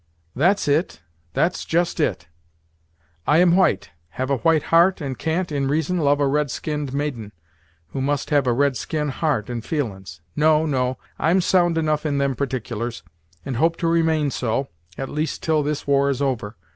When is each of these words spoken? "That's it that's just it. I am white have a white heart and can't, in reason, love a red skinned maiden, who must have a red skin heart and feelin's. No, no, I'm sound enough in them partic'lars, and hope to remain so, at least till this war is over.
"That's 0.35 0.67
it 0.67 0.99
that's 1.33 1.63
just 1.63 1.99
it. 1.99 2.27
I 3.27 3.37
am 3.37 3.55
white 3.55 3.91
have 4.17 4.31
a 4.31 4.37
white 4.37 4.63
heart 4.73 4.99
and 4.99 5.15
can't, 5.15 5.51
in 5.51 5.67
reason, 5.67 5.99
love 5.99 6.19
a 6.19 6.25
red 6.25 6.49
skinned 6.49 6.91
maiden, 6.91 7.33
who 7.89 8.01
must 8.01 8.31
have 8.31 8.47
a 8.47 8.51
red 8.51 8.75
skin 8.75 9.09
heart 9.09 9.47
and 9.47 9.63
feelin's. 9.63 10.21
No, 10.35 10.65
no, 10.65 10.97
I'm 11.19 11.39
sound 11.39 11.77
enough 11.77 12.03
in 12.03 12.17
them 12.17 12.33
partic'lars, 12.35 13.03
and 13.45 13.57
hope 13.57 13.77
to 13.77 13.87
remain 13.87 14.31
so, 14.31 14.69
at 14.97 15.07
least 15.07 15.43
till 15.43 15.61
this 15.61 15.85
war 15.85 16.09
is 16.09 16.19
over. 16.19 16.57